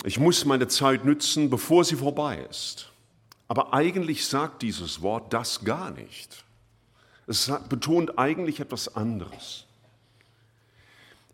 [0.04, 2.92] Ich muss meine Zeit nützen, bevor sie vorbei ist.
[3.48, 6.44] Aber eigentlich sagt dieses Wort das gar nicht.
[7.26, 9.65] Es betont eigentlich etwas anderes.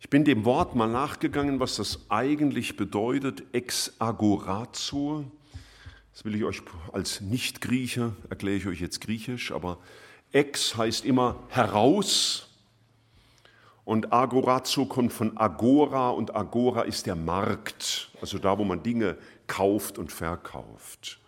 [0.02, 5.24] Ich bin dem Wort mal nachgegangen, was das eigentlich bedeutet, ex agorazo.
[6.12, 6.60] Das will ich euch
[6.92, 9.78] als Nicht-Grieche, erkläre ich euch jetzt griechisch, aber
[10.32, 12.48] ex heißt immer heraus
[13.84, 19.16] und agorazo kommt von agora und agora ist der Markt, also da, wo man Dinge
[19.46, 21.20] kauft und verkauft.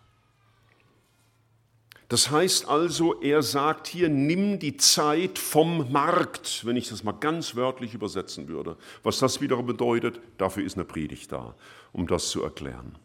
[2.07, 7.13] Das heißt also, er sagt hier, nimm die Zeit vom Markt, wenn ich das mal
[7.13, 8.77] ganz wörtlich übersetzen würde.
[9.01, 11.55] Was das wiederum bedeutet, dafür ist eine Predigt da,
[11.93, 12.95] um das zu erklären.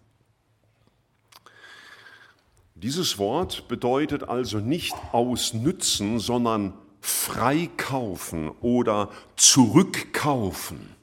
[2.75, 11.00] Dieses Wort bedeutet also nicht ausnützen, sondern freikaufen oder zurückkaufen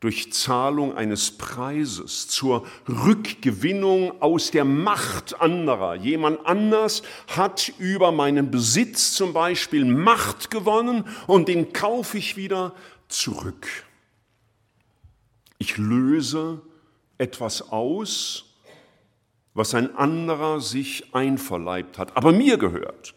[0.00, 5.96] durch Zahlung eines Preises zur Rückgewinnung aus der Macht anderer.
[5.96, 12.74] Jemand anders hat über meinen Besitz zum Beispiel Macht gewonnen und den kaufe ich wieder
[13.08, 13.66] zurück.
[15.58, 16.60] Ich löse
[17.18, 18.44] etwas aus,
[19.54, 23.14] was ein anderer sich einverleibt hat, aber mir gehört.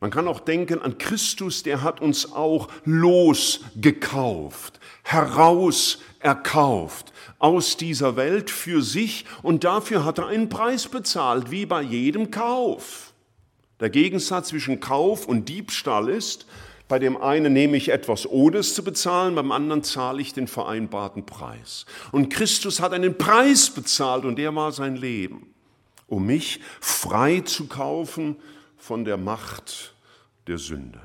[0.00, 8.50] Man kann auch denken an Christus, der hat uns auch losgekauft, herauserkauft aus dieser Welt
[8.50, 13.14] für sich und dafür hat er einen Preis bezahlt, wie bei jedem Kauf.
[13.80, 16.46] Der Gegensatz zwischen Kauf und Diebstahl ist,
[16.88, 20.46] bei dem einen nehme ich etwas ohne es zu bezahlen, beim anderen zahle ich den
[20.46, 21.84] vereinbarten Preis.
[22.12, 25.52] Und Christus hat einen Preis bezahlt und der war sein Leben,
[26.06, 28.36] um mich frei zu kaufen
[28.86, 29.94] von der Macht
[30.46, 31.00] der Sünde.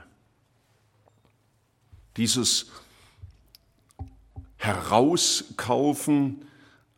[2.16, 2.70] Dieses
[4.58, 6.46] Herauskaufen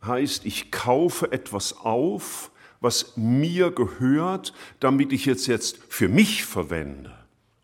[0.04, 7.14] heißt, ich kaufe etwas auf, was mir gehört, damit ich es jetzt für mich verwende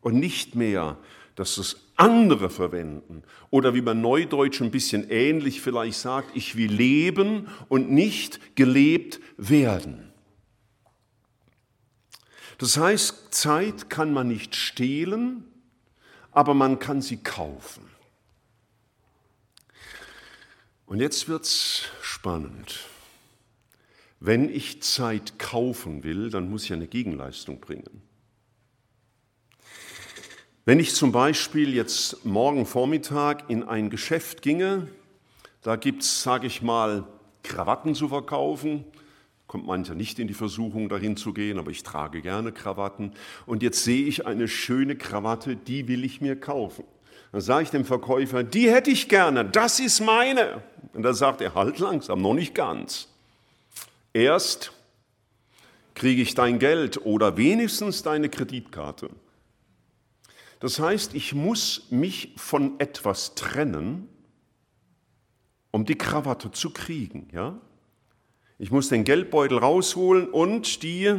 [0.01, 0.97] und nicht mehr,
[1.35, 3.23] dass es andere verwenden.
[3.51, 9.21] Oder wie man Neudeutsch ein bisschen ähnlich vielleicht sagt, ich will leben und nicht gelebt
[9.37, 10.10] werden.
[12.61, 15.45] Das heißt, Zeit kann man nicht stehlen,
[16.31, 17.89] aber man kann sie kaufen.
[20.85, 22.81] Und jetzt wird es spannend.
[24.19, 28.03] Wenn ich Zeit kaufen will, dann muss ich eine Gegenleistung bringen.
[30.67, 34.87] Wenn ich zum Beispiel jetzt morgen Vormittag in ein Geschäft ginge,
[35.63, 37.07] da gibt es, sage ich mal,
[37.43, 38.85] Krawatten zu verkaufen,
[39.51, 43.15] kommt mancher nicht in die Versuchung, dahin zu gehen, aber ich trage gerne Krawatten.
[43.47, 46.85] Und jetzt sehe ich eine schöne Krawatte, die will ich mir kaufen.
[47.33, 50.63] Dann sage ich dem Verkäufer, die hätte ich gerne, das ist meine.
[50.93, 53.09] Und da sagt er, halt langsam, noch nicht ganz.
[54.13, 54.71] Erst
[55.95, 59.11] kriege ich dein Geld oder wenigstens deine Kreditkarte.
[60.61, 64.09] Das heißt, ich muss mich von etwas trennen,
[65.73, 67.29] um die Krawatte zu kriegen.
[67.33, 67.59] Ja?
[68.61, 71.19] Ich muss den Geldbeutel rausholen und die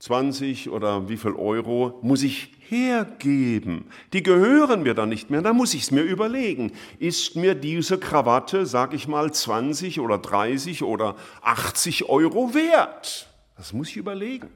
[0.00, 3.86] 20 oder wie viel Euro muss ich hergeben.
[4.12, 6.72] Die gehören mir dann nicht mehr, da muss ich es mir überlegen.
[6.98, 13.30] Ist mir diese Krawatte, sag ich mal, 20 oder 30 oder 80 Euro wert?
[13.56, 14.50] Das muss ich überlegen.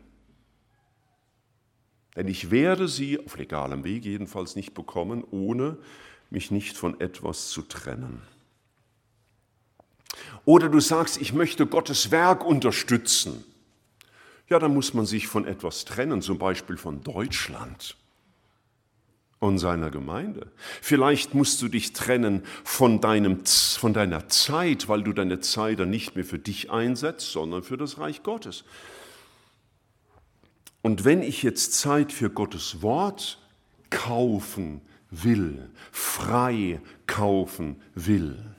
[2.17, 5.79] Denn ich werde sie, auf legalem Weg jedenfalls, nicht bekommen, ohne
[6.29, 8.21] mich nicht von etwas zu trennen.
[10.45, 13.45] Oder du sagst, ich möchte Gottes Werk unterstützen.
[14.49, 17.97] Ja, dann muss man sich von etwas trennen, zum Beispiel von Deutschland.
[19.39, 20.53] und seiner Gemeinde.
[20.81, 25.91] Vielleicht musst du dich trennen von, deinem, von deiner Zeit, weil du deine Zeit dann
[25.91, 28.63] nicht mehr für dich einsetzt, sondern für das Reich Gottes.
[30.81, 33.41] Und wenn ich jetzt Zeit für Gottes Wort
[33.91, 38.52] kaufen will, frei kaufen will,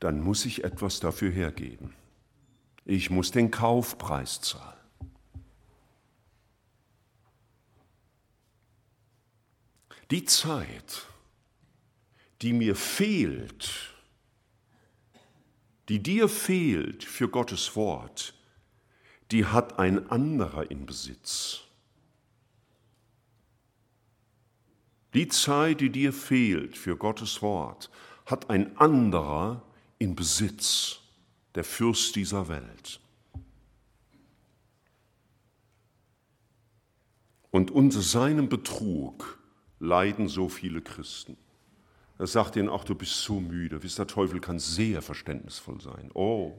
[0.00, 1.94] dann muss ich etwas dafür hergeben.
[2.84, 4.78] Ich muss den Kaufpreis zahlen.
[10.10, 11.06] Die Zeit,
[12.40, 13.94] die mir fehlt,
[15.88, 18.34] die dir fehlt für Gottes Wort,
[19.30, 21.60] die hat ein anderer in Besitz.
[25.12, 27.90] Die Zeit, die dir fehlt für Gottes Wort,
[28.24, 29.62] hat ein anderer
[29.98, 31.00] in Besitz,
[31.54, 33.00] der Fürst dieser Welt.
[37.50, 39.38] Und unter seinem Betrug
[39.80, 41.36] leiden so viele Christen.
[42.18, 43.82] Er sagt ihnen auch, du bist so müde.
[43.82, 46.10] Wisst der Teufel kann sehr verständnisvoll sein.
[46.14, 46.52] Oh,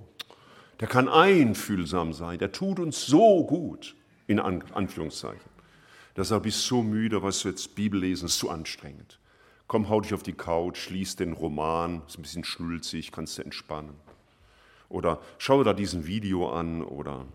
[0.80, 2.40] der kann einfühlsam sein.
[2.40, 3.96] Der tut uns so gut,
[4.28, 5.50] in Anführungszeichen.
[6.16, 9.20] Der sagt, du bist so müde, was du jetzt Bibel lesen, ist zu anstrengend.
[9.70, 13.44] Komm, hau dich auf die Couch, lies den Roman, ist ein bisschen schnulzig, kannst du
[13.44, 13.94] entspannen.
[14.90, 17.28] Oder schau da diesen Video an oder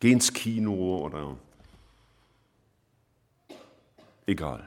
[0.00, 1.38] geh ins Kino oder
[4.26, 4.66] egal.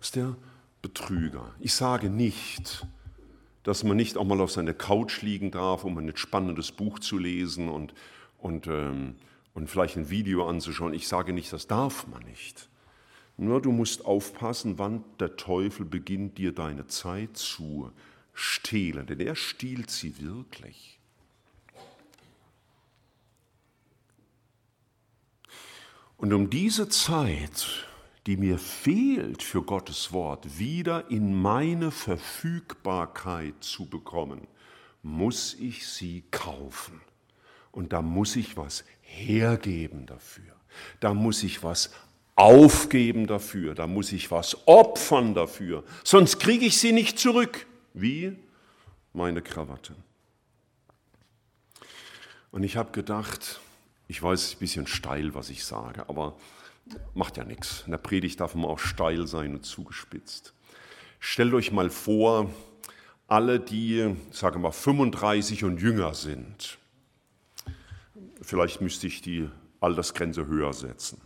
[0.00, 0.34] Ist der
[0.82, 1.54] Betrüger.
[1.60, 2.84] Ich sage nicht,
[3.62, 7.18] dass man nicht auch mal auf seiner Couch liegen darf, um ein spannendes Buch zu
[7.18, 7.94] lesen und,
[8.38, 9.14] und, ähm,
[9.54, 10.92] und vielleicht ein Video anzuschauen.
[10.92, 12.68] Ich sage nicht, das darf man nicht.
[13.42, 17.90] Nur du musst aufpassen, wann der Teufel beginnt, dir deine Zeit zu
[18.32, 20.98] stehlen, denn er stiehlt sie wirklich.
[26.16, 27.88] Und um diese Zeit
[28.26, 34.46] die mir fehlt für Gottes Wort, wieder in meine Verfügbarkeit zu bekommen,
[35.02, 37.00] muss ich sie kaufen.
[37.72, 40.54] Und da muss ich was hergeben dafür.
[41.00, 41.90] Da muss ich was
[42.34, 43.74] aufgeben dafür.
[43.74, 45.84] Da muss ich was opfern dafür.
[46.04, 47.66] Sonst kriege ich sie nicht zurück.
[47.94, 48.36] Wie?
[49.12, 49.94] Meine Krawatte.
[52.50, 53.60] Und ich habe gedacht,
[54.08, 56.36] ich weiß, es ist ein bisschen steil, was ich sage, aber
[57.14, 57.82] Macht ja nichts.
[57.86, 60.52] In der Predigt darf man auch steil sein und zugespitzt.
[61.20, 62.50] Stellt euch mal vor,
[63.28, 66.78] alle, die, sagen wir mal, 35 und jünger sind.
[68.40, 69.48] Vielleicht müsste ich die
[69.80, 71.20] Altersgrenze höher setzen,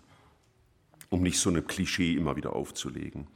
[1.17, 3.27] um nicht so ein Klischee immer wieder aufzulegen.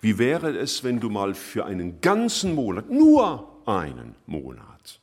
[0.00, 5.00] Wie wäre es, wenn du mal für einen ganzen Monat, nur einen Monat,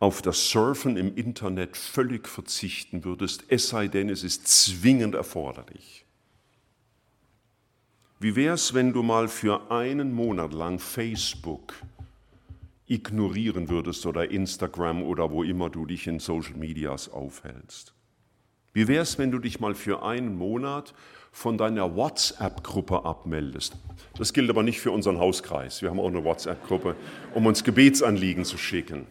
[0.00, 6.04] auf das Surfen im Internet völlig verzichten würdest, es sei denn, es ist zwingend erforderlich.
[8.18, 11.74] Wie wäre es, wenn du mal für einen Monat lang Facebook
[12.86, 17.94] ignorieren würdest oder Instagram oder wo immer du dich in Social Medias aufhältst?
[18.74, 20.94] Wie wäre es, wenn du dich mal für einen Monat
[21.30, 23.76] von deiner WhatsApp-Gruppe abmeldest?
[24.18, 25.80] Das gilt aber nicht für unseren Hauskreis.
[25.80, 26.96] Wir haben auch eine WhatsApp-Gruppe,
[27.34, 29.06] um uns Gebetsanliegen zu schicken.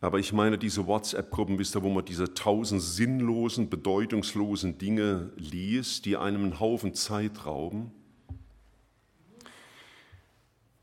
[0.00, 6.04] Aber ich meine diese WhatsApp-Gruppen, wisst ihr, wo man diese tausend sinnlosen, bedeutungslosen Dinge liest,
[6.04, 7.90] die einem einen Haufen Zeit rauben.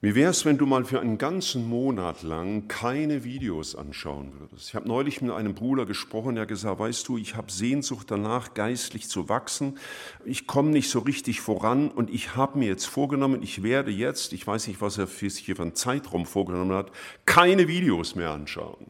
[0.03, 4.69] Wie wäre es, wenn du mal für einen ganzen Monat lang keine Videos anschauen würdest?
[4.69, 8.55] Ich habe neulich mit einem Bruder gesprochen, der gesagt, weißt du, ich habe Sehnsucht danach,
[8.55, 9.77] geistlich zu wachsen.
[10.25, 14.33] Ich komme nicht so richtig voran und ich habe mir jetzt vorgenommen, ich werde jetzt,
[14.33, 16.91] ich weiß nicht, was er für sich hier für einen Zeitraum vorgenommen hat,
[17.27, 18.87] keine Videos mehr anschauen.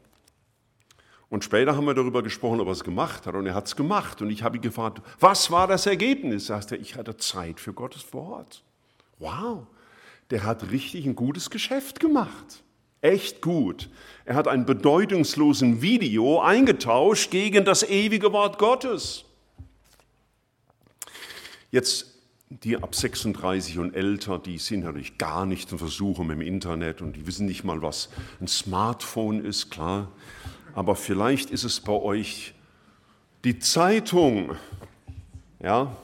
[1.28, 3.34] Und später haben wir darüber gesprochen, ob er es gemacht hat.
[3.34, 4.22] Und er hat es gemacht.
[4.22, 6.46] Und ich habe ihn gefragt, was war das Ergebnis?
[6.46, 8.62] Sagt er, ich hatte Zeit für Gottes Wort.
[9.18, 9.66] Wow,
[10.32, 12.64] der hat richtig ein gutes Geschäft gemacht.
[13.00, 13.88] Echt gut.
[14.24, 19.24] Er hat ein bedeutungslosen Video eingetauscht gegen das ewige Wort Gottes.
[21.70, 22.08] Jetzt
[22.48, 27.14] die ab 36 und älter, die sind natürlich gar nicht in Versuchung im Internet und
[27.14, 30.08] die wissen nicht mal, was ein Smartphone ist, klar
[30.74, 32.54] aber vielleicht ist es bei euch
[33.44, 34.56] die Zeitung,
[35.60, 35.96] ja,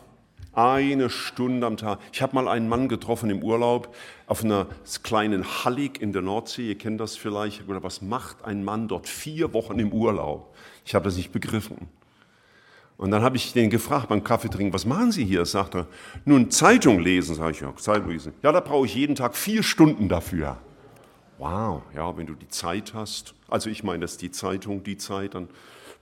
[0.58, 2.00] eine Stunde am Tag.
[2.12, 3.94] Ich habe mal einen Mann getroffen im Urlaub
[4.26, 4.66] auf einer
[5.04, 6.68] kleinen Hallig in der Nordsee.
[6.68, 7.68] Ihr kennt das vielleicht.
[7.68, 10.52] Oder was macht ein Mann dort vier Wochen im Urlaub?
[10.84, 11.88] Ich habe das nicht begriffen.
[12.96, 15.44] Und dann habe ich den gefragt beim Kaffee trinken, was machen Sie hier?
[15.44, 15.86] Sagt er,
[16.24, 18.32] nun Zeitung lesen, sage ich ja, Zeitung lesen.
[18.42, 20.56] Ja, da brauche ich jeden Tag vier Stunden dafür.
[21.38, 24.96] Wow, ja, wenn du die Zeit hast, also ich meine, das ist die Zeitung, die
[24.96, 25.48] Zeit, dann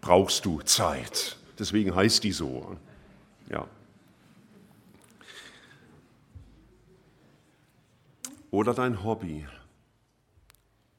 [0.00, 1.36] brauchst du Zeit.
[1.58, 2.74] Deswegen heißt die so.
[3.50, 3.66] Ja.
[8.50, 9.46] Oder dein Hobby.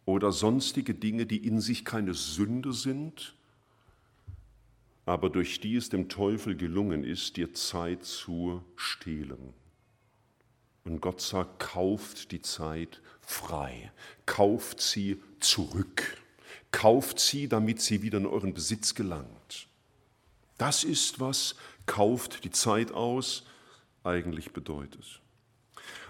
[0.05, 3.35] Oder sonstige Dinge, die in sich keine Sünde sind,
[5.05, 9.53] aber durch die es dem Teufel gelungen ist, dir Zeit zu stehlen.
[10.83, 13.91] Und Gott sagt, kauft die Zeit frei,
[14.25, 16.21] kauft sie zurück,
[16.71, 19.67] kauft sie, damit sie wieder in euren Besitz gelangt.
[20.57, 23.43] Das ist, was kauft die Zeit aus
[24.03, 25.21] eigentlich bedeutet.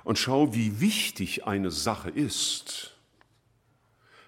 [0.08, 2.96] Und schau, wie wichtig eine Sache ist,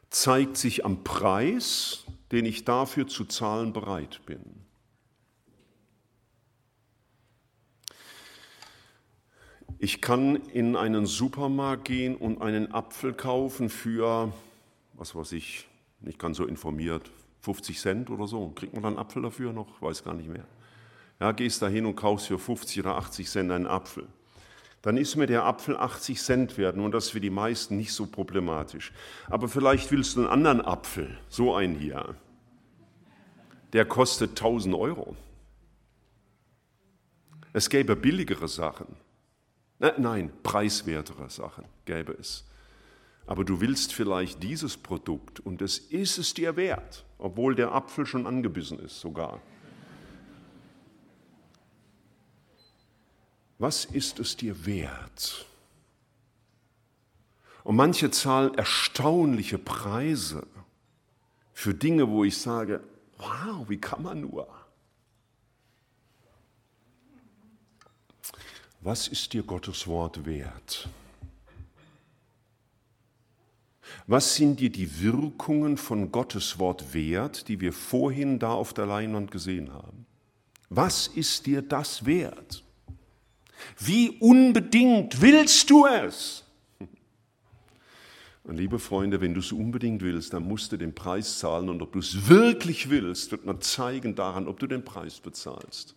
[0.10, 2.04] zeigt sich am Preis,
[2.34, 4.42] den ich dafür zu zahlen bereit bin.
[9.78, 14.34] Ich kann in einen Supermarkt gehen und einen Apfel kaufen für,
[14.96, 15.66] was weiß ich,
[16.02, 17.10] nicht ganz so informiert,
[17.40, 18.50] 50 Cent oder so.
[18.50, 19.82] Kriegt man dann Apfel dafür noch?
[19.82, 20.44] Weiß gar nicht mehr.
[21.22, 24.10] Ja, gehst da hin und kaufst für 50 oder 80 Cent einen Apfel.
[24.82, 27.92] Dann ist mir der Apfel 80 Cent wert und das ist für die meisten nicht
[27.92, 28.94] so problematisch.
[29.28, 32.16] Aber vielleicht willst du einen anderen Apfel, so einen hier.
[33.74, 35.16] Der kostet 1000 Euro.
[37.52, 38.96] Es gäbe billigere Sachen.
[39.80, 42.46] Nein, preiswertere Sachen gäbe es.
[43.26, 48.06] Aber du willst vielleicht dieses Produkt und es ist es dir wert, obwohl der Apfel
[48.06, 49.42] schon angebissen ist sogar.
[53.60, 55.46] Was ist es dir wert?
[57.64, 60.48] Und manche zahlen erstaunliche Preise
[61.54, 62.82] für Dinge, wo ich sage,
[63.18, 64.48] wow, wie kann man nur?
[68.80, 70.88] Was ist dir Gottes Wort wert?
[74.08, 78.86] Was sind dir die Wirkungen von Gottes Wort wert, die wir vorhin da auf der
[78.86, 80.06] Leinwand gesehen haben?
[80.70, 82.64] Was ist dir das wert?
[83.78, 86.46] Wie unbedingt willst du es?
[88.44, 91.70] Und liebe Freunde, wenn du es unbedingt willst, dann musst du den Preis zahlen.
[91.70, 95.96] Und ob du es wirklich willst, wird man zeigen daran, ob du den Preis bezahlst.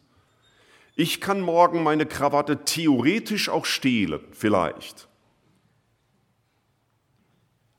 [0.94, 5.08] Ich kann morgen meine Krawatte theoretisch auch stehlen, vielleicht.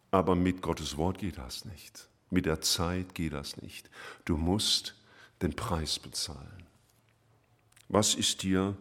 [0.10, 2.10] Aber mit Gottes Wort geht das nicht.
[2.32, 3.92] Mit der Zeit geht das nicht.
[4.26, 4.96] Du musst
[5.44, 6.64] den Preis bezahlen.
[7.90, 8.76] Was ist dir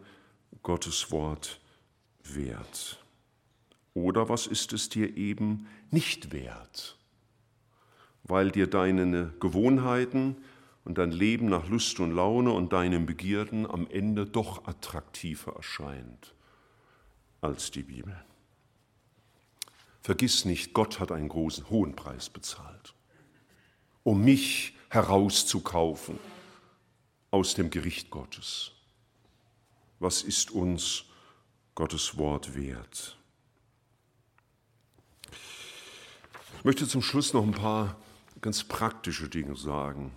[0.61, 1.59] Gottes Wort
[2.23, 3.03] wert?
[3.93, 6.97] Oder was ist es dir eben nicht wert?
[8.23, 10.37] Weil dir deine Gewohnheiten,
[10.85, 16.33] und dein Leben nach Lust und Laune und deinen Begierden am Ende doch attraktiver erscheint
[17.41, 18.15] als die Bibel.
[20.01, 22.93] Vergiss nicht, Gott hat einen großen, hohen Preis bezahlt,
[24.03, 26.19] um mich herauszukaufen
[27.31, 28.73] aus dem Gericht Gottes.
[30.03, 31.05] Was ist uns
[31.75, 33.17] Gottes Wort wert?
[36.57, 37.95] Ich möchte zum Schluss noch ein paar
[38.41, 40.11] ganz praktische Dinge sagen.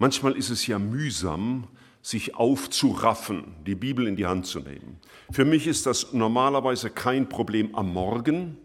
[0.00, 1.68] Manchmal ist es ja mühsam,
[2.02, 4.98] sich aufzuraffen, die Bibel in die Hand zu nehmen.
[5.30, 8.58] Für mich ist das normalerweise kein Problem am Morgen.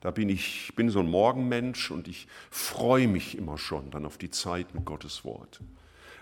[0.00, 4.16] Da bin ich, bin so ein Morgenmensch und ich freue mich immer schon dann auf
[4.16, 5.60] die Zeit mit Gottes Wort.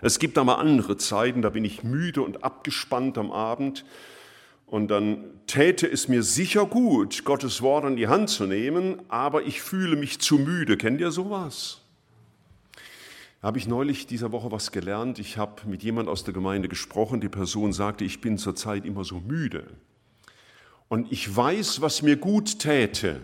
[0.01, 3.85] Es gibt aber andere Zeiten, da bin ich müde und abgespannt am Abend
[4.65, 9.43] und dann täte es mir sicher gut, Gottes Wort in die Hand zu nehmen, aber
[9.43, 10.77] ich fühle mich zu müde.
[10.77, 11.81] Kennt ihr sowas?
[13.45, 15.19] habe ich neulich dieser Woche was gelernt.
[15.19, 17.21] Ich habe mit jemand aus der Gemeinde gesprochen.
[17.21, 19.67] Die Person sagte, ich bin zurzeit immer so müde.
[20.87, 23.21] Und ich weiß, was mir gut täte,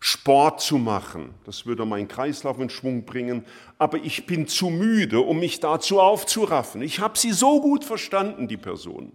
[0.00, 1.34] Sport zu machen.
[1.44, 3.44] Das würde meinen Kreislauf in Schwung bringen.
[3.78, 6.82] Aber ich bin zu müde, um mich dazu aufzuraffen.
[6.82, 9.12] Ich habe sie so gut verstanden, die Person.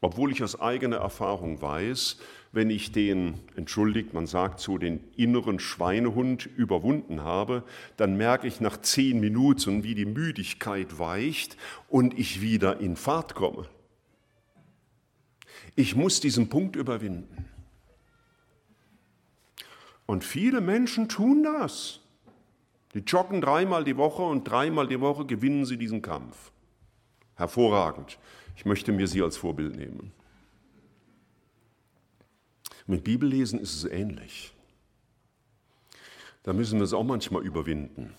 [0.00, 2.16] Obwohl ich aus eigener Erfahrung weiß,
[2.52, 7.62] wenn ich den, entschuldigt, man sagt so, den inneren Schweinehund überwunden habe,
[7.96, 11.56] dann merke ich nach zehn Minuten, wie die Müdigkeit weicht
[11.88, 13.68] und ich wieder in Fahrt komme.
[15.76, 17.46] Ich muss diesen Punkt überwinden.
[20.10, 22.00] Und viele Menschen tun das.
[22.94, 26.50] Die joggen dreimal die Woche und dreimal die Woche gewinnen sie diesen Kampf.
[27.36, 28.18] Hervorragend.
[28.56, 30.10] Ich möchte mir sie als Vorbild nehmen.
[32.88, 34.52] Mit Bibellesen ist es ähnlich.
[36.42, 38.12] Da müssen wir es auch manchmal überwinden.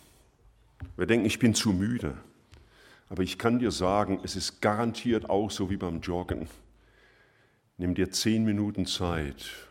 [0.95, 2.17] Wir denken, ich bin zu müde.
[3.09, 6.47] Aber ich kann dir sagen, es ist garantiert auch so wie beim Joggen.
[7.75, 9.67] Nimm dir zehn Minuten Zeit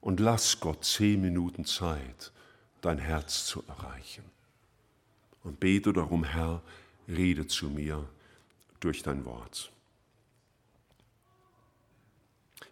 [0.00, 2.32] und lass Gott zehn Minuten Zeit,
[2.80, 4.24] dein Herz zu erreichen.
[5.44, 6.62] und bete darum, Herr,
[7.08, 8.06] rede zu mir
[8.80, 9.72] durch dein Wort.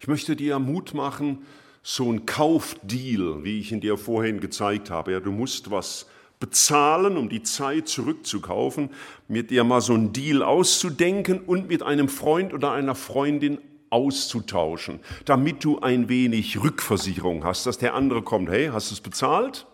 [0.01, 1.47] Ich möchte dir Mut machen,
[1.83, 5.12] so ein Kaufdeal, wie ich ihn dir vorhin gezeigt habe.
[5.12, 6.07] Ja, du musst was
[6.39, 8.91] bezahlen, um die Zeit zurückzukaufen,
[9.29, 13.59] mit dir mal so einen Deal auszudenken und mit einem Freund oder einer Freundin
[13.91, 19.01] auszutauschen, damit du ein wenig Rückversicherung hast, dass der andere kommt, hey, hast du es
[19.01, 19.66] bezahlt?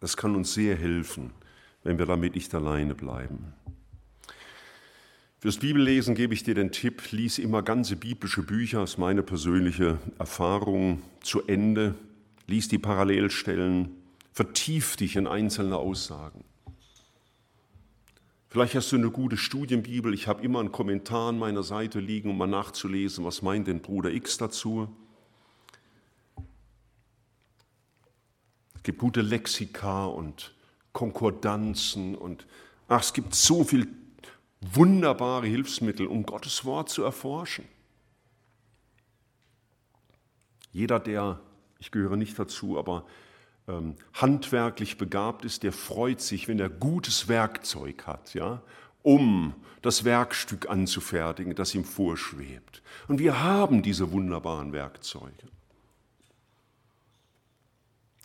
[0.00, 1.32] Das kann uns sehr helfen,
[1.82, 3.54] wenn wir damit nicht alleine bleiben.
[5.38, 9.22] Fürs Bibellesen gebe ich dir den Tipp, lies immer ganze biblische Bücher, das ist meine
[9.22, 11.94] persönliche Erfahrung, zu Ende,
[12.46, 13.90] lies die Parallelstellen,
[14.32, 16.44] vertief dich in einzelne Aussagen.
[18.56, 20.14] Vielleicht hast du eine gute Studienbibel.
[20.14, 23.82] Ich habe immer einen Kommentar an meiner Seite liegen, um mal nachzulesen, was meint denn
[23.82, 24.88] Bruder X dazu.
[28.74, 30.54] Es gibt gute Lexika und
[30.94, 32.46] Konkordanzen und
[32.88, 33.88] ach, es gibt so viel
[34.62, 37.66] wunderbare Hilfsmittel, um Gottes Wort zu erforschen.
[40.72, 41.40] Jeder, der,
[41.78, 43.04] ich gehöre nicht dazu, aber
[43.68, 48.62] ähm, handwerklich begabt ist, der freut sich, wenn er gutes Werkzeug hat, ja,
[49.02, 52.82] um das Werkstück anzufertigen, das ihm vorschwebt.
[53.08, 55.48] Und wir haben diese wunderbaren Werkzeuge.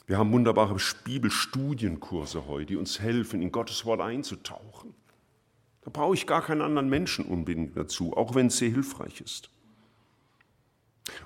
[0.07, 4.93] Wir haben wunderbare Bibelstudienkurse heute, die uns helfen, in Gottes Wort einzutauchen.
[5.81, 9.49] Da brauche ich gar keinen anderen Menschen unbedingt dazu, auch wenn es sehr hilfreich ist.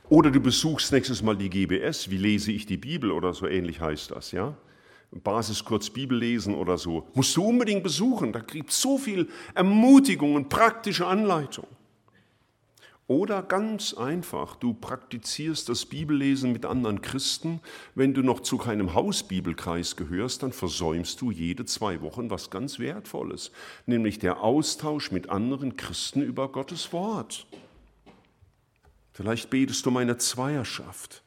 [0.09, 3.81] Oder du besuchst nächstes Mal die GBS, wie lese ich die Bibel oder so ähnlich
[3.81, 4.55] heißt das, ja?
[5.11, 7.07] Basiskurs Bibel lesen oder so.
[7.13, 11.67] Musst du unbedingt besuchen, da gibt es so viel Ermutigung und praktische Anleitung.
[13.07, 17.59] Oder ganz einfach, du praktizierst das Bibellesen mit anderen Christen.
[17.93, 22.79] Wenn du noch zu keinem Hausbibelkreis gehörst, dann versäumst du jede zwei Wochen was ganz
[22.79, 23.51] Wertvolles,
[23.85, 27.45] nämlich der Austausch mit anderen Christen über Gottes Wort.
[29.15, 31.23] Vielleicht betest du um eine Zweierschaft.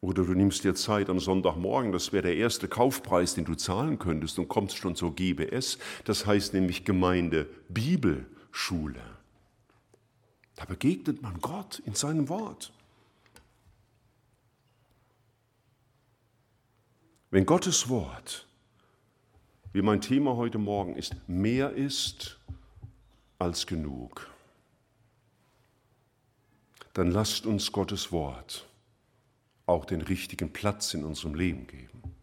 [0.00, 3.98] Oder du nimmst dir Zeit am Sonntagmorgen, das wäre der erste Kaufpreis, den du zahlen
[3.98, 9.00] könntest und kommst schon zur GBS, das heißt nämlich Gemeinde Bibelschule.
[10.54, 12.72] Da begegnet man Gott in seinem Wort.
[17.32, 18.46] Wenn Gottes Wort,
[19.72, 22.38] wie mein Thema heute Morgen ist, mehr ist
[23.40, 24.30] als genug,
[26.94, 28.66] dann lasst uns Gottes Wort
[29.66, 32.13] auch den richtigen Platz in unserem Leben geben.